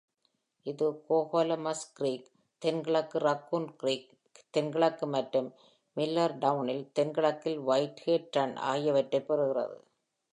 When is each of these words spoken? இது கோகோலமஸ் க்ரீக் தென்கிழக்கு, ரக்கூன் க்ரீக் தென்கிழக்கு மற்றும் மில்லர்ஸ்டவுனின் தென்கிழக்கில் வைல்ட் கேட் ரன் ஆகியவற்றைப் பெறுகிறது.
இது 0.65 0.85
கோகோலமஸ் 1.07 1.83
க்ரீக் 1.97 2.29
தென்கிழக்கு, 2.61 3.19
ரக்கூன் 3.19 3.67
க்ரீக் 3.81 4.09
தென்கிழக்கு 4.51 5.07
மற்றும் 5.07 5.49
மில்லர்ஸ்டவுனின் 5.97 6.91
தென்கிழக்கில் 6.99 7.59
வைல்ட் 7.61 8.01
கேட் 8.03 8.35
ரன் 8.35 8.57
ஆகியவற்றைப் 8.71 9.27
பெறுகிறது. 9.27 9.77